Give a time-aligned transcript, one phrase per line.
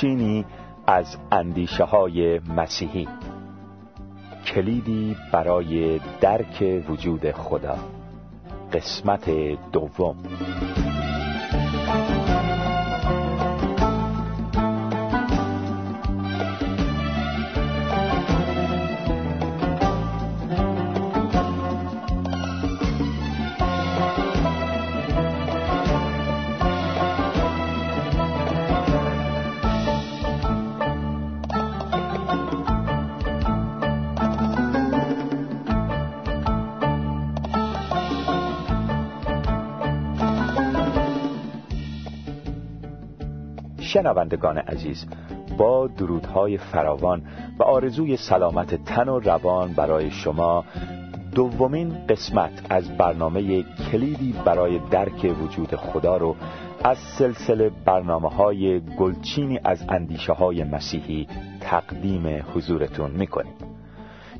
[0.00, 0.44] گلچینی
[0.86, 3.08] از اندیشه های مسیحی.
[4.46, 7.78] کلیدی برای درک وجود خدا.
[8.72, 9.30] قسمت
[9.72, 10.16] دوم.
[43.92, 45.06] شنوندگان عزیز
[45.58, 47.22] با درودهای فراوان
[47.58, 50.64] و آرزوی سلامت تن و روان برای شما
[51.34, 56.36] دومین قسمت از برنامه کلیدی برای درک وجود خدا رو
[56.84, 61.26] از سلسله برنامه های گلچینی از اندیشه های مسیحی
[61.60, 63.54] تقدیم حضورتون می‌کنیم.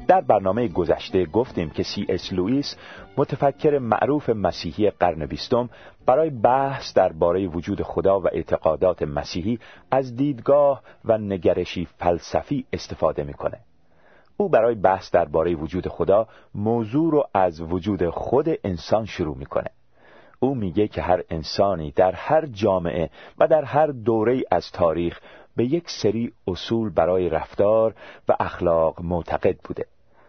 [0.08, 2.76] در برنامه گذشته گفتیم که سی اس لوئیس
[3.16, 5.70] متفکر معروف مسیحی قرن بیستم
[6.06, 9.58] برای بحث درباره وجود خدا و اعتقادات مسیحی
[9.90, 13.58] از دیدگاه و نگرشی فلسفی استفاده می‌کنه.
[14.36, 19.70] او برای بحث درباره وجود خدا موضوع رو از وجود خود انسان شروع می‌کنه.
[20.40, 25.20] او میگه که هر انسانی در هر جامعه و در هر دوره از تاریخ
[25.60, 27.94] به یک سری اصول برای رفتار
[28.28, 29.86] و اخلاق معتقد بوده.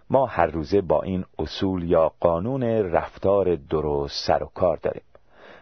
[0.09, 5.01] ما هر روزه با این اصول یا قانون رفتار درست سر و کار داریم.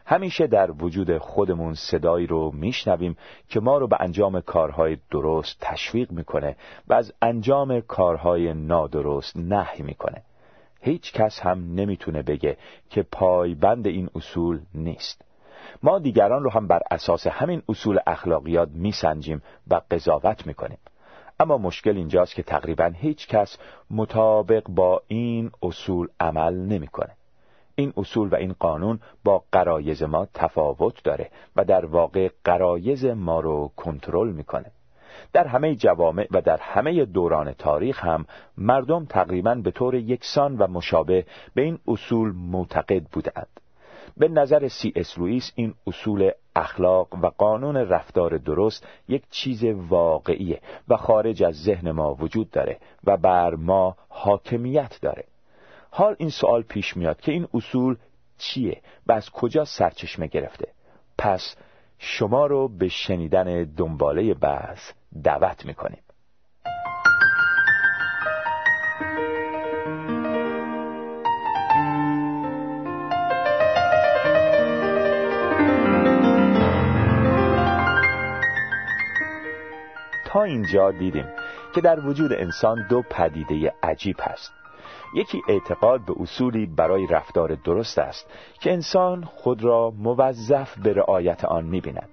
[0.05, 3.17] همیشه در وجود خودمون صدایی رو میشنویم
[3.49, 6.55] که ما رو به انجام کارهای درست تشویق می‌کنه
[6.87, 10.21] و از انجام کارهای نادرست نهی می‌کنه.
[10.81, 12.57] هیچ کس هم نمی‌تونه بگه
[12.89, 15.28] که پایبند این اصول نیست.
[15.83, 20.77] ما دیگران رو هم بر اساس همین اصول اخلاقیات میسنجیم و قضاوت می‌کنیم
[21.39, 23.57] اما مشکل اینجاست که تقریبا هیچ کس
[23.91, 27.11] مطابق با این اصول عمل نمی‌کنه.
[27.75, 33.39] این اصول و این قانون با قرایز ما تفاوت داره و در واقع قرایز ما
[33.39, 34.71] رو کنترل می‌کنه.
[35.33, 38.25] در همه جوامع و در همه دوران تاریخ هم
[38.57, 43.47] مردم تقریبا به طور یکسان و مشابه به این اصول معتقد بودند.
[44.17, 50.61] به نظر سی اس لوئیس این اصول اخلاق و قانون رفتار درست یک چیز واقعیه
[50.87, 55.23] و خارج از ذهن ما وجود داره و بر ما حاکمیت داره.
[55.91, 57.97] حال این سوال پیش میاد که این اصول
[58.37, 60.67] چیه و از کجا سرچشمه گرفته؟
[61.17, 61.55] پس
[61.97, 64.91] شما رو به شنیدن دنباله بحث
[65.23, 66.01] دعوت می‌کنیم.
[80.29, 81.25] تا اینجا دیدیم
[81.75, 84.51] که در وجود انسان دو پدیده عجیب هست.
[85.15, 88.27] یکی اعتقاد به اصولی برای رفتار درست است
[88.61, 92.09] که انسان خود را موظف به رعایت آن می‌بیند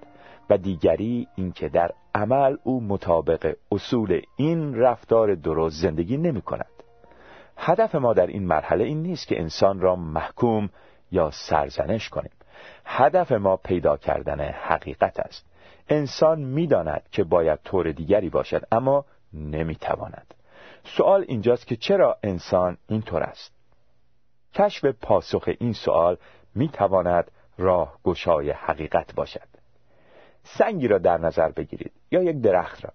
[0.50, 6.70] و دیگری اینکه در عمل او مطابق اصول این رفتار درست زندگی نمی کند.
[7.56, 10.70] هدف ما در این مرحله این نیست که انسان را محکوم
[11.10, 12.32] یا سرزنش کنیم.
[12.84, 15.55] هدف ما پیدا کردن حقیقت است.
[15.88, 20.34] انسان می‌داند که باید طور دیگری باشد اما نمی‌تواند.
[20.84, 23.52] سوال اینجاست که چرا انسان اینطور است؟
[24.54, 26.16] کشف پاسخ این سوال
[26.54, 29.48] می‌تواند راه گشای حقیقت باشد.
[30.42, 32.92] سنگی را در نظر بگیرید یا یک درخت را.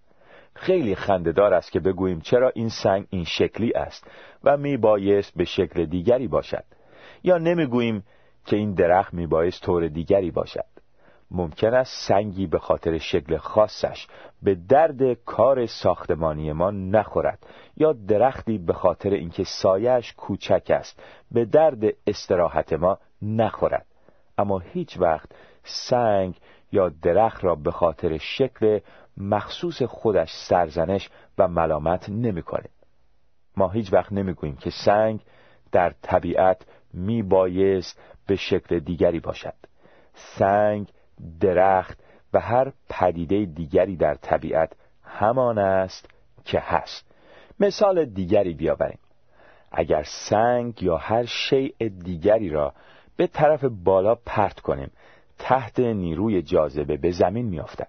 [0.54, 4.08] خیلی خندهدار است که بگوییم چرا این سنگ این شکلی است
[4.44, 6.64] و میبایست به شکل دیگری باشد.
[7.24, 8.04] یا نمی‌گوییم
[8.46, 10.71] که این درخت میبایست طور دیگری باشد.
[11.32, 14.08] ممکن است سنگی به خاطر شکل خاصش
[14.42, 17.46] به درد کار ساختمانی ما نخورد
[17.78, 23.86] یا درختی به خاطر اینکه سایش کوچک است به درد استراحت ما نخورد
[24.38, 25.30] اما هیچ وقت
[25.64, 26.40] سنگ
[26.72, 28.80] یا درخت را به خاطر شکل
[29.18, 32.72] مخصوص خودش سرزنش و ملامت نمی کنیم.
[33.58, 35.20] ما هیچ وقت نمی گوییم که سنگ
[35.72, 39.54] در طبیعت می بایست به شکل دیگری باشد
[40.14, 40.92] سنگ
[41.40, 42.00] درخت
[42.34, 44.74] و هر پدیده دیگری در طبیعت
[45.04, 46.10] همان است
[46.46, 47.12] که هست.
[47.60, 49.00] مثال دیگری بیاوریم.
[49.72, 52.74] اگر سنگ یا هر شیء دیگری را
[53.18, 54.92] به طرف بالا پرت کنیم
[55.40, 57.88] تحت نیروی جاذبه به زمین میافتد.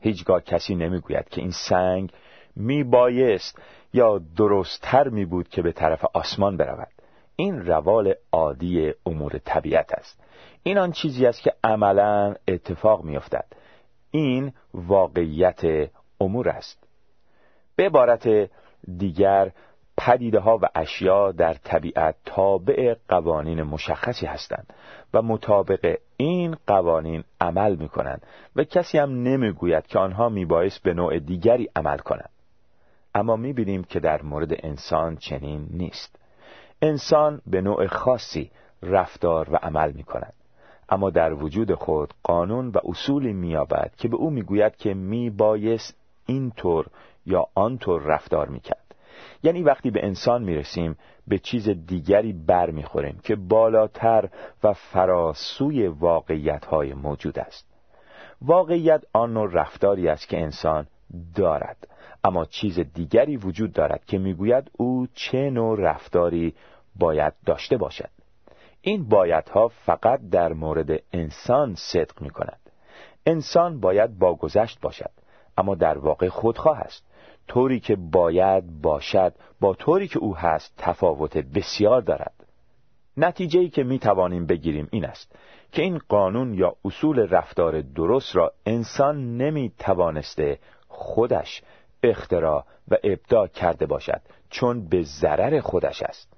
[0.00, 2.12] هیچگاه کسی نمی‌گوید که این سنگ
[2.56, 3.58] می بایست
[3.92, 6.88] یا درستتر می بود که به طرف آسمان برود.
[7.36, 10.20] این روال عادی امور طبیعت است.
[10.68, 13.44] این آن چیزی است که عملا اتفاق میافتد.
[14.10, 16.88] این واقعیت امور است.
[17.76, 18.50] به عبارت
[18.98, 19.52] دیگر
[19.98, 24.72] پدیده ها و اشیا در طبیعت تابع قوانین مشخصی هستند
[25.14, 28.22] و مطابق این قوانین عمل می کنند
[28.56, 32.30] و کسی هم نمی‌گوید که آنها میبایست به نوع دیگری عمل کنند.
[33.14, 36.18] اما می بینیم که در مورد انسان چنین نیست.
[36.82, 38.50] انسان به نوع خاصی
[38.82, 40.34] رفتار و عمل می کند
[40.88, 45.96] اما در وجود خود قانون و اصولی مییابد که به او می‌گوید که می بایست
[46.26, 46.86] اینطور
[47.26, 48.94] یا آنطور رفتار می‌کرد.
[49.42, 50.96] یعنی وقتی به انسان می‌رسیم
[51.28, 54.28] به چیز دیگری بر می‌خوریم که بالاتر
[54.64, 57.66] و فراسوی واقعیت های موجود است.
[58.42, 60.86] واقعیت آن نوع رفتاری است که انسان
[61.34, 61.88] دارد.
[62.24, 66.54] اما چیز دیگری وجود دارد که می‌گوید او چه نوع رفتاری
[66.96, 68.10] باید داشته باشد.
[68.88, 72.60] این بایدها فقط در مورد انسان صدق می کند
[73.26, 75.10] انسان باید با گذشت باشد
[75.58, 77.04] اما در واقع خودخواه است.
[77.48, 82.34] طوری که باید باشد با طوری که او هست تفاوت بسیار دارد.
[83.16, 85.32] نتیجه که می توانیم بگیریم این است
[85.72, 90.58] که این قانون یا اصول رفتار درست را انسان نمی توانسته
[90.88, 91.62] خودش
[92.02, 94.20] اختراع و ابداع کرده باشد
[94.50, 96.32] چون به ضرر خودش است.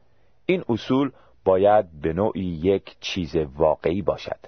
[0.46, 1.10] این اصول
[1.44, 4.38] باید به نوعی یک چیز واقعی باشد.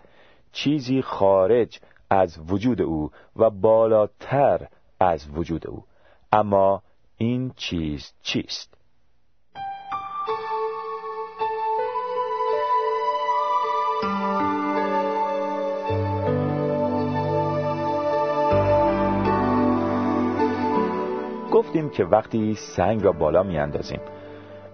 [0.52, 1.80] چیزی خارج
[2.10, 4.68] از وجود او و بالاتر
[5.00, 5.84] از وجود او.
[6.32, 6.82] اما
[7.16, 8.74] این چیز چیست؟
[21.52, 24.00] گفتیم که وقتی سنگ را بالا می اندازیم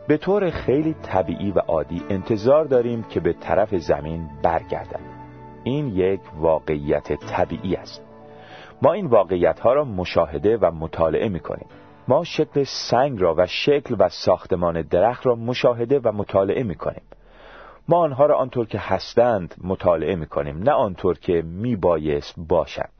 [0.09, 5.01] به طور خیلی طبیعی و عادی انتظار داریم که به طرف زمین برگردد.
[5.65, 8.03] این یک واقعیت طبیعی است.
[8.83, 11.67] ما این واقعیت ها را مشاهده و مطالعه می کنیم
[12.09, 17.03] ما شکل سنگ را و شکل و ساختمان درخت را مشاهده و مطالعه می کنیم
[17.89, 22.93] ما آنها را آنطور که هستند مطالعه می کنیم نه آنطور که می بایست باشند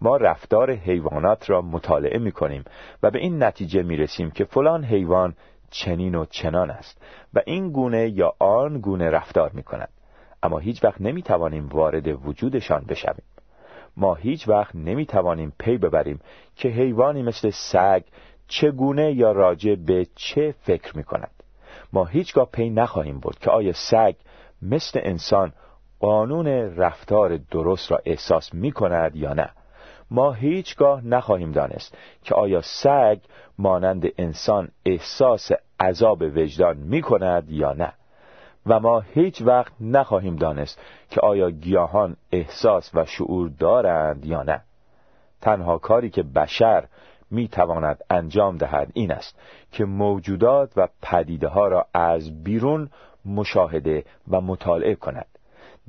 [0.00, 2.64] ما رفتار حیوانات را مطالعه می کنیم
[3.02, 5.34] و به این نتیجه می رسیم که فلان حیوان
[5.72, 7.02] چنین و چنان است
[7.34, 9.88] و این گونه یا آن گونه رفتار می کند
[10.42, 13.24] اما هیچ وقت نمی توانیم وارد وجودشان بشویم.
[13.96, 16.20] ما هیچ وقت نمی توانیم پی ببریم
[16.56, 18.02] که حیوانی مثل سگ
[18.48, 21.30] چگونه یا راجع به چه فکر می کند
[21.92, 24.14] ما هیچگاه پی نخواهیم برد که آیا سگ
[24.62, 25.52] مثل انسان
[26.00, 26.46] قانون
[26.76, 29.50] رفتار درست را احساس می کند یا نه.
[30.12, 33.18] ما هیچگاه نخواهیم دانست که آیا سگ
[33.58, 35.50] مانند انسان احساس
[35.80, 37.92] عذاب وجدان می کند یا نه.
[38.66, 40.80] و ما هیچ وقت نخواهیم دانست
[41.10, 44.60] که آیا گیاهان احساس و شعور دارند یا نه.
[45.40, 46.84] تنها کاری که بشر
[47.30, 49.38] می تواند انجام دهد این است
[49.72, 52.90] که موجودات و پدیده ها را از بیرون
[53.24, 55.26] مشاهده و مطالعه کند.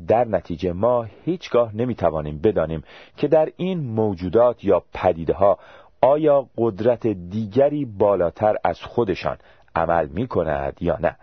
[0.07, 2.83] در نتیجه ما هیچگاه نمی‌توانیم بدانیم
[3.17, 5.59] که در این موجودات یا پدیده ها
[6.01, 9.37] آیا قدرت دیگری بالاتر از خودشان
[9.75, 11.15] عمل می کند یا نه.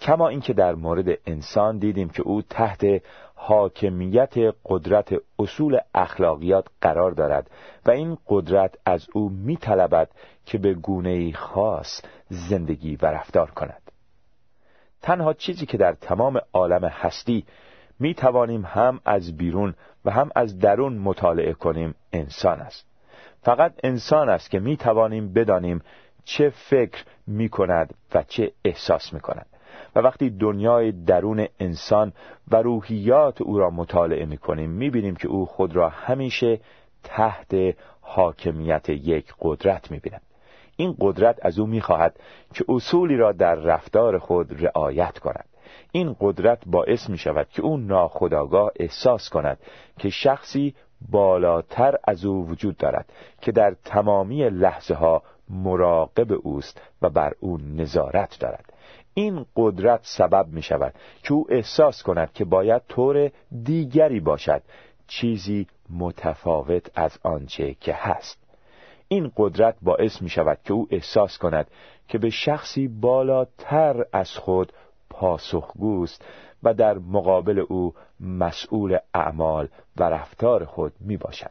[0.00, 3.02] کما اینکه در مورد انسان دیدیم که او تحت
[3.34, 4.34] حاکمیت
[4.64, 7.50] قدرت اصول اخلاقیات قرار دارد
[7.86, 9.58] و این قدرت از او می
[10.46, 13.82] که به گونه خاص زندگی و رفتار کند.
[15.02, 17.44] تنها چیزی که در تمام عالم هستی
[18.00, 21.94] می توانیم هم از بیرون و هم از درون مطالعه کنیم.
[22.12, 22.86] انسان است.
[23.42, 25.82] فقط انسان است که می توانیم بدانیم
[26.24, 29.46] چه فکر می کند و چه احساس می کند
[29.96, 32.12] و وقتی دنیای درون انسان
[32.50, 36.60] و روحیات او را مطالعه می کنیم می بینیم که او خود را همیشه
[37.04, 37.54] تحت
[38.00, 40.22] حاکمیت یک قدرت می بیند.
[40.76, 42.20] این قدرت از او می خواهد
[42.54, 45.44] که اصولی را در رفتار خود رعایت کند.
[45.92, 49.58] این قدرت باعث می شود که او ناخداگاه احساس کند
[49.98, 50.74] که شخصی
[51.10, 57.58] بالاتر از او وجود دارد که در تمامی لحظه ها مراقب اوست و بر او
[57.58, 58.72] نظارت دارد.
[59.14, 63.30] این قدرت سبب می شود که او احساس کند که باید طور
[63.62, 64.62] دیگری باشد
[65.06, 68.38] چیزی متفاوت از آنچه که هست.
[69.08, 71.70] این قدرت باعث می شود که او احساس کند
[72.08, 74.72] که به شخصی بالاتر از خود
[75.20, 76.24] پاسخگوست
[76.62, 81.50] و در مقابل او مسئول اعمال و رفتار خود می باشد.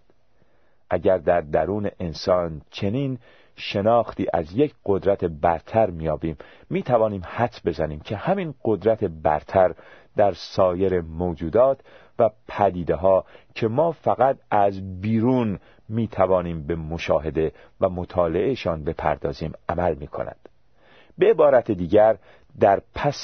[0.90, 3.20] اگر در درون انسان چنین
[3.56, 6.38] شناختی از یک قدرت برتر میابیم
[6.70, 9.76] می توانیم حد بزنیم که همین قدرت برتر
[10.16, 11.82] در سایر موجودات
[12.20, 15.60] و پدیده ها که ما فقط از بیرون
[15.90, 20.49] می توانیم به مشاهده و مطالعهشان بپردازیم عمل می کند.
[21.20, 22.18] به عبارت دیگر
[22.60, 23.24] در پس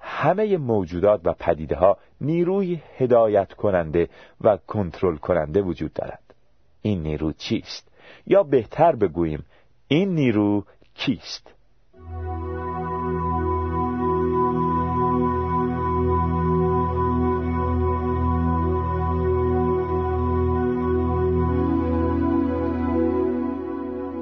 [0.00, 4.08] همه موجودات و پدیده ها نیروی هدایت کننده
[4.40, 6.34] و کنترل کننده وجود دارد.
[6.82, 7.88] این نیرو چیست؟
[8.26, 9.44] یا بهتر بگوییم
[9.88, 11.54] این نیرو کیست؟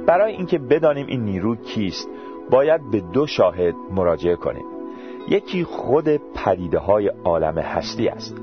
[0.06, 2.08] برای اینکه بدانیم این نیرو کیست
[2.50, 4.64] باید به دو شاهد مراجعه کنیم.
[5.28, 8.36] یکی خود پدیده های عالم هستی است.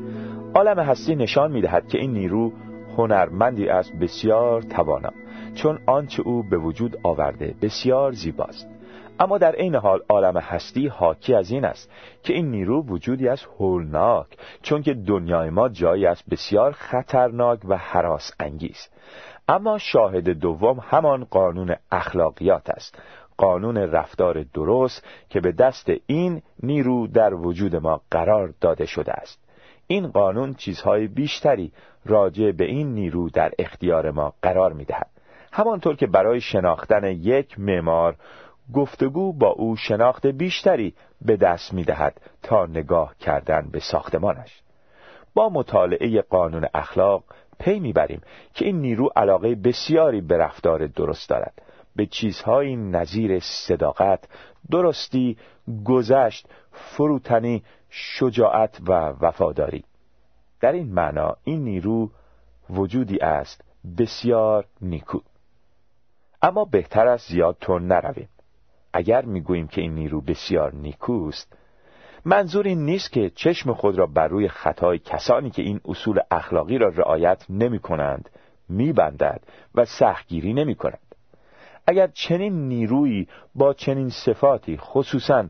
[0.55, 2.51] عالم هستی نشان می دهد که این نیرو
[2.98, 5.10] هنرمندی است بسیار توانا
[5.55, 8.67] چون آنچه او به وجود آورده بسیار زیباست.
[9.19, 11.91] اما در عین حال عالم هستی حاکی از این است
[12.24, 14.27] که این نیرو وجودی است هولناک
[14.62, 18.89] چون که دنیای ما جایی است بسیار خطرناک و حراس انگیز.
[19.48, 22.98] اما شاهد دوم همان قانون اخلاقیات است.
[23.37, 29.43] قانون رفتار درست که به دست این نیرو در وجود ما قرار داده شده است.
[29.87, 31.71] این قانون چیزهای بیشتری
[32.05, 35.09] راجع به این نیرو در اختیار ما قرار می دهد.
[35.51, 38.15] همانطور که برای شناختن یک معمار
[38.73, 44.61] گفتگو با او شناخت بیشتری به دست می دهد تا نگاه کردن به ساختمانش.
[45.33, 47.23] با مطالعه قانون اخلاق
[47.59, 48.21] پی می‌بریم
[48.53, 51.53] که این نیرو علاقه بسیاری به رفتار درست دارد.
[51.95, 54.27] به چیزهایی نظیر صداقت
[54.71, 55.38] درستی
[55.85, 59.83] گذشت فروتنی شجاعت و وفاداری.
[60.62, 62.12] در این معنا این نیرو
[62.69, 63.63] وجودی است
[63.97, 65.19] بسیار نیکو.
[66.41, 68.29] اما بهتر است زیاد تون نرویم.
[68.93, 71.57] اگر می‌گوییم که این نیرو بسیار نیکوست
[72.25, 76.77] منظور این نیست که چشم خود را بر روی خطای کسانی که این اصول اخلاقی
[76.77, 78.29] را رعایت نمی کنند
[78.69, 79.43] می بندد
[79.75, 81.12] و سختگیری نمی کند.
[81.87, 85.45] اگر چنین نیرویی با چنین صفاتی خصوصا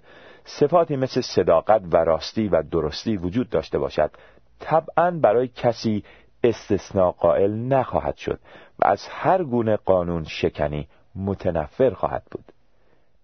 [0.45, 4.11] صفاتی مثل صداقت و راستی و درستی وجود داشته باشد
[4.59, 6.03] طبعا برای کسی
[6.43, 8.39] استثناء قائل نخواهد شد
[8.79, 12.45] و از هر گونه قانون شکنی متنفر خواهد بود.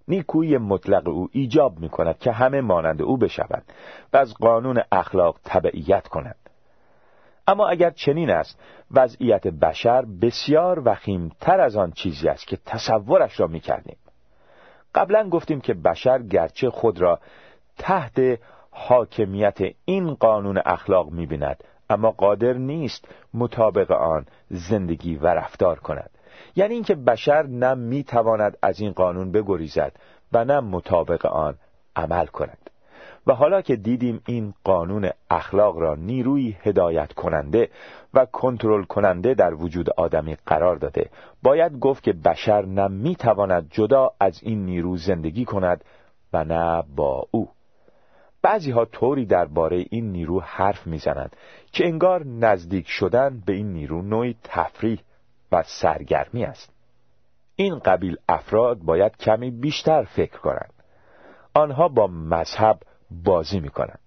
[0.07, 3.73] نیکویی مطلق او ایجاب می کند که همه مانند او بشوند
[4.13, 6.35] و از قانون اخلاق تبعیت کنند
[7.50, 8.60] اما اگر چنین است
[8.91, 10.98] وضعیت بشر بسیار
[11.39, 13.98] تر از آن چیزی است که تصورش را می کردیم
[14.96, 17.20] قبلا گفتیم که بشر گرچه خود را
[17.77, 18.39] تحت
[18.72, 26.10] حاکمیت این قانون اخلاق می بیند اما قادر نیست مطابق آن زندگی و رفتار کند.
[26.56, 29.91] یعنی اینکه بشر نه می‌تواند از این قانون بگریزد
[30.34, 31.56] و نه مطابق آن
[31.96, 32.70] عمل کند.
[33.27, 37.69] و حالا که دیدیم این قانون اخلاق را نیروی هدایت کننده
[38.13, 41.09] و کنترل کننده در وجود آدمی قرار داده
[41.43, 45.83] باید گفت که بشر نه می‌تواند جدا از این نیرو زندگی کند
[46.33, 47.49] و نه با او.
[48.41, 51.35] بعضی ها طوری درباره این نیرو حرف می‌زنند
[51.71, 54.99] که انگار نزدیک شدن به این نیرو نوعی تفریح
[55.51, 56.73] و سرگرمی است.
[57.55, 60.73] این قبیل افراد باید کمی بیشتر فکر کنند.
[61.53, 62.79] آنها با مذهب
[63.11, 63.99] بازی می کنند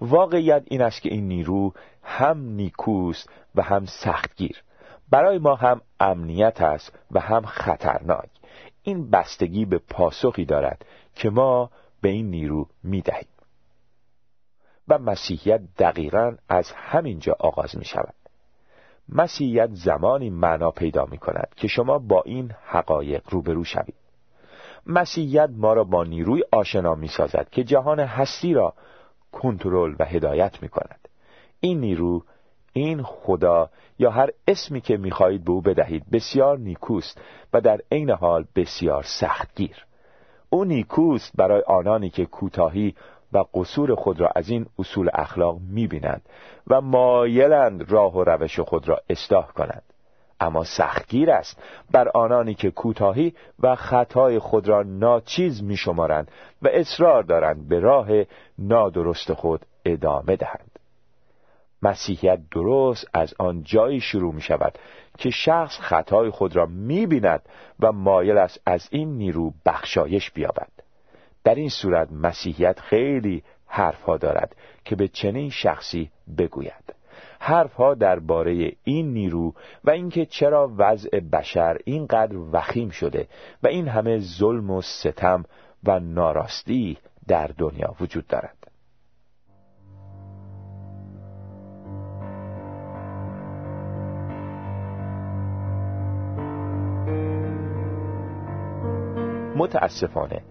[0.00, 1.72] واقعیت این است که این نیرو
[2.02, 4.62] هم نیکوست و هم سختگیر.
[5.10, 8.30] برای ما هم امنیت است و هم خطرناک.
[8.82, 10.84] این بستگی به پاسخی دارد
[11.14, 11.70] که ما
[12.00, 13.28] به این نیرو می دهیم
[14.88, 18.14] و مسیحیت دقیقا از همینجا آغاز می شود
[19.08, 24.03] مسیحیت زمانی معنا پیدا می کند که شما با این حقایق روبرو شوید.
[24.86, 28.74] مسیحیت ما را با نیروی آشنا می سازد که جهان هستی را
[29.32, 31.08] کنترل و هدایت می کند
[31.60, 32.22] این نیرو
[32.72, 37.20] این خدا یا هر اسمی که می‌خواهید به او بدهید بسیار نیکوست
[37.52, 39.86] و در عین حال بسیار سختگیر.
[40.50, 42.94] او نیکوست برای آنانی که کوتاهی
[43.32, 46.22] و قصور خود را از این اصول اخلاق می‌بینند
[46.66, 49.93] و مایلند راه و روش خود را اصلاح کنند
[50.44, 51.62] اما سختگیر است.
[51.92, 56.30] بر آنانی که کوتاهی و خطای خود را ناچیز میشمارند
[56.62, 58.08] و اصرار دارند به راه
[58.58, 60.70] نادرست خود ادامه دهند.
[61.82, 64.78] مسیحیت درست از آن جایی شروع می شود
[65.18, 67.42] که شخص خطای خود را می بیند
[67.80, 70.70] و مایل است از این نیرو بخشایش بیابد.
[71.44, 76.94] در این صورت مسیحیت خیلی حرفها دارد که به چنین شخصی بگوید.
[77.46, 83.28] حرفها درباره این نیرو و اینکه چرا وضع بشر اینقدر وخیم شده
[83.62, 85.44] و این همه ظلم و ستم
[85.84, 86.98] و ناراستی
[87.28, 88.56] در دنیا وجود دارد.
[99.56, 100.42] متاسفانه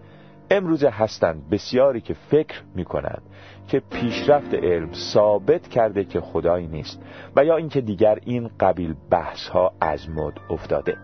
[0.54, 3.22] امروز هستند بسیاری که فکر می کنند
[3.68, 7.02] که پیشرفت علم ثابت کرده که خدایی نیست
[7.36, 10.96] و یا اینکه دیگر این قبیل بحث ها از مد افتاده.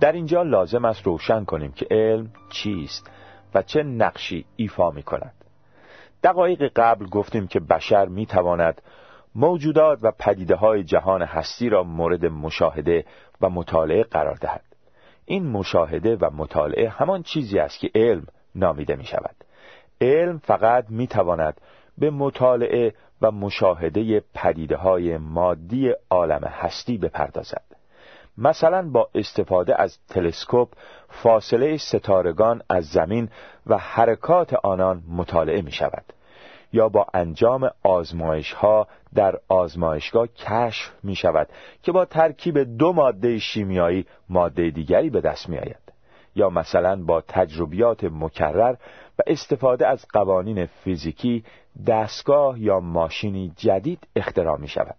[0.00, 3.10] در اینجا لازم است روشن کنیم که علم چیست
[3.54, 5.34] و چه نقشی ایفا می کند
[6.22, 8.82] دقایق قبل گفتیم که بشر می تواند
[9.34, 13.04] موجودات و پدیده های جهان هستی را مورد مشاهده
[13.40, 14.64] و مطالعه قرار دهد.
[15.24, 19.34] این مشاهده و مطالعه همان چیزی است که علم نامیده می شود
[20.00, 21.60] علم فقط می تواند
[21.98, 27.64] به مطالعه و مشاهده پدیده های مادی عالم هستی بپردازد.
[28.38, 30.68] مثلا با استفاده از تلسکوپ
[31.08, 33.28] فاصله ستارگان از زمین
[33.66, 36.04] و حرکات آنان مطالعه می شود
[36.72, 41.48] یا با انجام آزمایش ها در آزمایشگاه کشف می شود
[41.82, 45.83] که با ترکیب دو ماده شیمیایی ماده دیگری به دست می آید
[46.34, 48.72] یا مثلا با تجربیات مکرر
[49.18, 51.44] و استفاده از قوانین فیزیکی
[51.86, 54.96] دستگاه یا ماشینی جدید اختراع می شود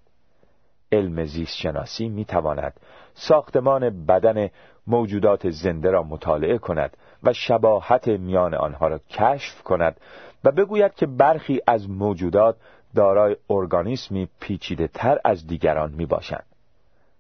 [0.92, 2.80] علم زیست شناسی می تواند
[3.14, 4.50] ساختمان بدن
[4.88, 10.00] موجودات زنده را مطالعه کند و شباهت میان آنها را کشف کند
[10.44, 12.56] و بگوید که برخی از موجودات
[12.96, 16.46] دارای ارگانیسمی پیچیده تر از دیگران می باشند.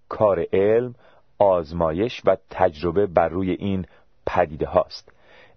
[0.09, 0.95] کار علم
[1.39, 3.85] آزمایش و تجربه بر روی این
[4.25, 5.11] پدیده هاست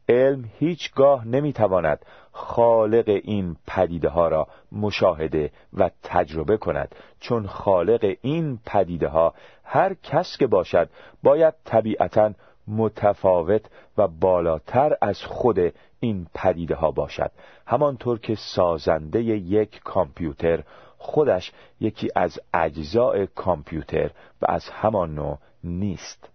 [0.08, 8.58] علم هیچگاه نمی‌تواند خالق این پدیده ها را مشاهده و تجربه کند چون خالق این
[8.66, 9.34] پدیده ها
[9.64, 10.88] هر کس که باشد
[11.22, 12.32] باید طبیعتا
[12.68, 13.62] متفاوت
[13.98, 15.58] و بالاتر از خود
[16.00, 17.30] این پدیده ها باشد.
[17.66, 20.62] همانطور که سازنده یک کامپیوتر
[20.98, 24.10] خودش یکی از اجزاء کامپیوتر
[24.42, 26.28] و از همان نوع نیست.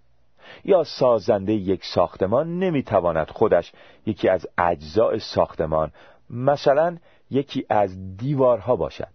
[0.66, 3.72] یا سازنده یک ساختمان نمی‌تواند خودش
[4.06, 5.92] یکی از اجزاء ساختمان
[6.30, 6.98] مثلا
[7.32, 9.14] یکی از دیوارها باشد.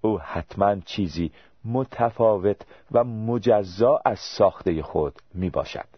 [0.00, 1.32] او حتما چیزی
[1.64, 2.60] متفاوت
[2.92, 5.88] و مجزا از ساخته خود می باشد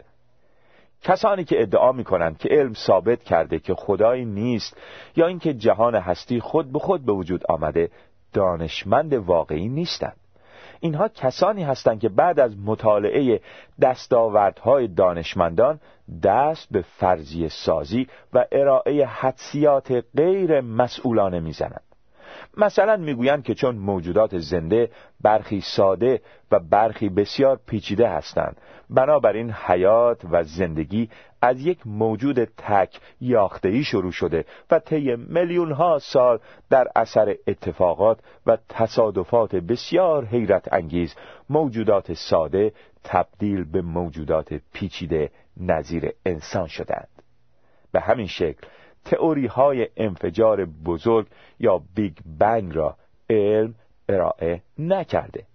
[1.01, 4.77] کسانی که ادعا می کنند که علم ثابت کرده که خدایی نیست
[5.15, 7.89] یا اینکه جهان هستی خود به خود به وجود آمده
[8.33, 10.18] دانشمند واقعی نیستند.
[10.79, 13.41] اینها کسانی هستند که بعد از مطالعه
[13.81, 15.79] دستاوردهای دانشمندان
[16.23, 21.88] دست به فرضی سازی و ارائه حدسیات غیر مسئولانه می‌زنند.
[22.57, 28.57] مثلا می‌گویند که چون موجودات زنده برخی ساده و برخی بسیار پیچیده هستند
[28.89, 31.09] بنابراین حیات و زندگی
[31.41, 36.39] از یک موجود تک یاختهی شروع شده و طی میلیون ها سال
[36.69, 41.15] در اثر اتفاقات و تصادفات بسیار حیرت انگیز
[41.49, 47.07] موجودات ساده تبدیل به موجودات پیچیده نظیر انسان شدند.
[47.91, 48.67] به همین شکل
[49.05, 51.27] تئوری های انفجار بزرگ
[51.59, 52.95] یا بیگ بنگ را
[53.29, 53.75] علم
[54.09, 55.45] ارائه نکرده.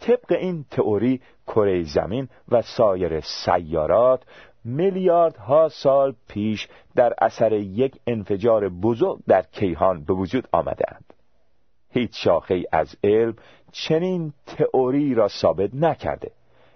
[0.00, 4.22] طبق این تئوری کره زمین و سایر سیارات
[4.64, 11.04] میلیاردها سال پیش در اثر یک انفجار بزرگ در کیهان به وجود آمدند.
[11.90, 13.34] هیچ شاخه از علم
[13.72, 16.30] چنین تئوری را ثابت نکرده.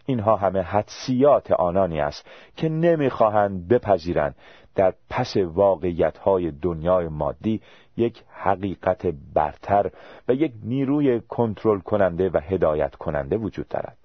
[0.06, 2.26] اینها همه حدسیات آنانی است
[2.56, 4.34] که نمی‌خواهند بپذیرند
[4.78, 7.60] در پس واقعیت های دنیای مادی
[7.96, 9.90] یک حقیقت برتر
[10.28, 13.96] و یک نیروی کنترل کننده و هدایت کننده وجود دارد.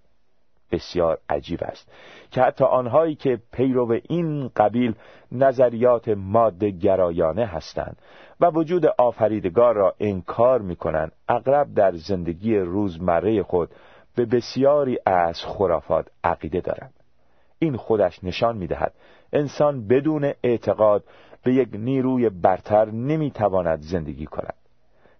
[0.72, 1.92] بسیار عجیب است
[2.32, 4.96] که حتی آنهایی که پیرو این قبیل
[5.32, 7.98] نظریات ماده گرایانه هستند
[8.40, 13.70] و وجود آفریدگار را انکار می کنند اغلب در زندگی روزمره خود
[14.16, 16.94] به بسیاری از خرافات عقیده دارند
[17.60, 18.94] این خودش نشان می دهد
[19.34, 21.04] انسان بدون اعتقاد
[21.43, 24.56] به یک نیروی برتر نمی‌تواند زندگی کند.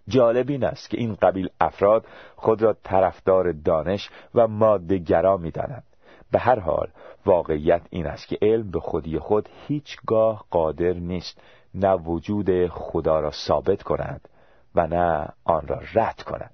[0.08, 5.84] جالب این است که این قبیل افراد خود را طرفدار دانش و مادهگرا می‌دانند.
[6.30, 6.88] به هر حال
[7.26, 11.40] واقعیت این است که علم به خودی خود هیچگاه قادر نیست
[11.74, 14.28] نه وجود خدا را ثابت کند
[14.74, 16.50] و نه آن را رد کند.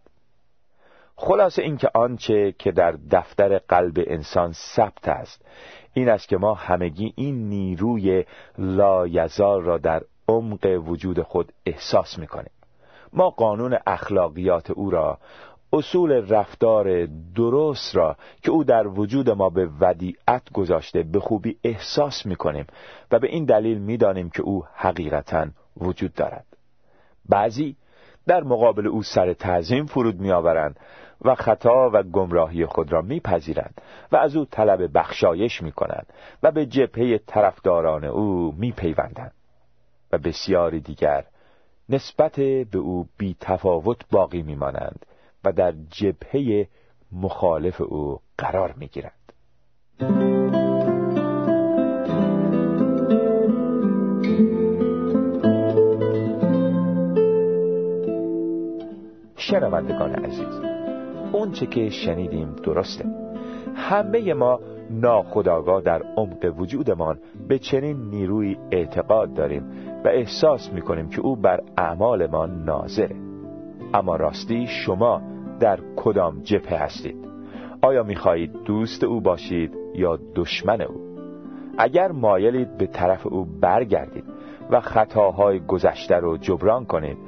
[1.23, 5.45] خلاص اینکه آنچه که در دفتر قلب انسان ثبت است
[5.93, 8.25] این است که ما همگی این نیروی
[8.59, 12.51] لایزال را در عمق وجود خود احساس می‌کنیم.
[13.13, 15.19] ما قانون اخلاقیات او را
[15.73, 17.07] اصول رفتار
[17.37, 22.67] درست را که او در وجود ما به ودیعت گذاشته به خوبی احساس می‌کنیم
[23.11, 26.47] و به این دلیل می‌دانیم که او حقیقتا وجود دارد.
[27.29, 27.77] بعضی
[28.27, 30.77] در مقابل او سر تعظیم فرود میآورند
[31.25, 33.81] و خطا و گمراهی خود را میپذیرند
[34.13, 36.07] و از او طلب بخشایش می‌کنند
[36.43, 39.35] و به جبهه طرفداران او میپیوندند
[40.13, 41.25] و بسیاری دیگر
[41.89, 42.37] نسبت
[42.71, 45.07] به او بی تفاوت باقی میمانند
[45.45, 46.69] و در جبهه
[47.13, 49.13] مخالف او قرار می‌گیرند.
[59.37, 60.70] شنوندگان عزیز
[61.33, 63.05] اون چه که شنیدیم درسته.
[63.75, 69.63] همه ما ناخداگاه در عمق وجودمان به چنین نیروی اعتقاد داریم
[70.05, 73.17] و احساس می‌کنیم که او بر اعمال ما ناظره.
[73.95, 75.23] اما راستی شما
[75.61, 77.17] در کدام جبهه هستید؟
[77.83, 81.11] آیا می‌خواهید دوست او باشید یا دشمن او؟
[81.79, 84.25] اگر مایلید به طرف او برگردید
[84.71, 87.19] و خطاهای گذشته رو جبران کنید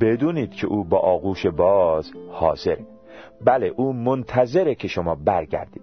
[0.00, 2.93] بدونید که او با آغوش باز حاضره.
[3.44, 5.82] بله او منتظره که شما برگردید.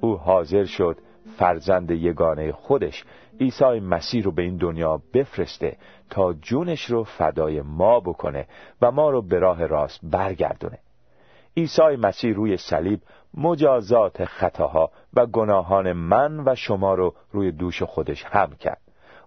[0.00, 0.96] او حاضر شد
[1.36, 3.04] فرزند یگانه خودش
[3.40, 5.76] عیسی مسیح رو به این دنیا بفرسته
[6.10, 8.46] تا جونش رو فدای ما بکنه
[8.82, 10.78] و ما رو به راه راست برگردونه.
[11.56, 13.00] عیسی مسیح روی صلیب
[13.34, 18.80] مجازات خطاها و گناهان من و شما رو روی دوش خودش هم کرد.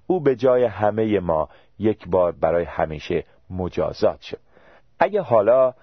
[0.07, 4.39] او به جای همه ما یک بار برای همیشه مجازات شد.
[4.99, 5.73] اگه حالا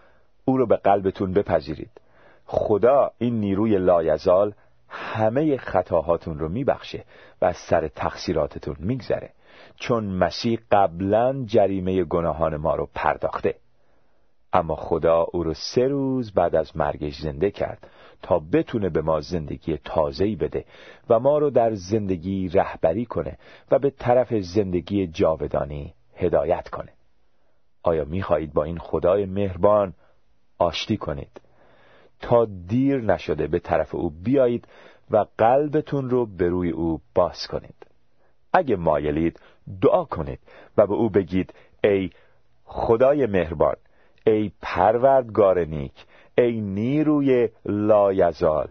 [0.45, 1.91] او رو به قلبتون بپذیرید.
[2.45, 4.55] خدا این نیروی لایزال
[4.89, 7.05] همه خطاهاتون رو میبخشه
[7.43, 9.31] و از سر تقصیراتتون میگذره.
[9.77, 13.55] چون مسیح قبلا جریمه گناهان ما رو پرداخته.
[14.53, 17.87] اما خدا او رو سه روز بعد از مرگش زنده کرد
[18.23, 20.65] تا بتونه به ما زندگی تازه‌ای بده
[21.09, 23.39] و ما رو در زندگی رهبری کنه
[23.71, 26.93] و به طرف زندگی جاودانی هدایت کنه.
[27.83, 29.95] آیا می‌خواهید با این خدای مهربان
[30.63, 31.41] آشتی کنید.
[32.21, 34.69] تا دیر نشده به طرف او بیایید
[35.11, 37.87] و قلبتون رو به روی او باز کنید.
[38.53, 39.41] اگه مایلید
[39.83, 40.39] دعا کنید
[40.77, 42.11] و به او بگید ای
[42.65, 43.77] خدای مهربان
[44.27, 46.07] ای پروردگار نیک
[46.39, 48.69] ای نیروی لایزال.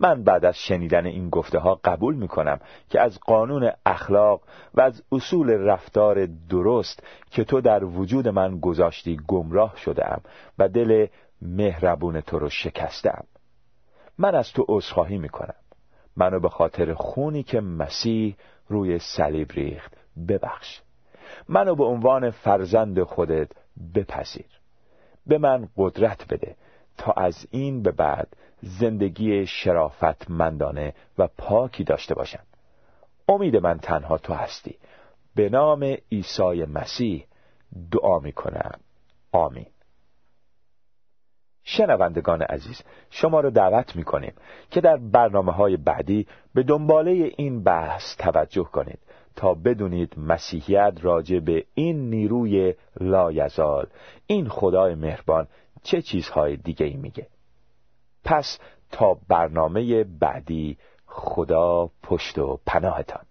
[0.00, 2.60] من بعد از شنیدن این گفته ها قبول می کنم
[2.90, 4.40] که از قانون اخلاق
[4.74, 10.04] و از اصول رفتار درست که تو در وجود من گذاشتی گمراه شده
[10.58, 11.06] و دل
[11.42, 13.24] مهربون تو رو شکستم
[14.18, 15.54] من از تو عذرخواهی می کنم
[16.16, 18.36] منو به خاطر خونی که مسیح
[18.68, 19.92] روی صلیب ریخت
[20.28, 20.80] ببخش.
[21.48, 23.48] منو به عنوان فرزند خودت
[23.94, 24.60] بپذیر.
[25.26, 26.56] به من قدرت بده.
[27.00, 32.42] تا از این به بعد زندگی شرافتمندانه و پاکی داشته باشم
[33.28, 34.78] امید من تنها تو هستی.
[35.34, 37.26] به نام عیسی مسیح
[37.92, 38.80] دعا می کنم
[39.32, 39.66] آمین.
[41.64, 44.32] شنوندگان عزیز شما را دعوت می کنیم
[44.70, 48.98] که در برنامه های بعدی به دنباله این بحث توجه کنید
[49.36, 53.86] تا بدونید مسیحیت راجع به این نیروی لایزال
[54.26, 55.46] این خدای مهربان
[55.82, 57.26] چه چیزهای دیگه ای میگه؟
[58.24, 58.58] پس
[58.90, 63.24] تا برنامه بعدی خدا پشت و پناهتان.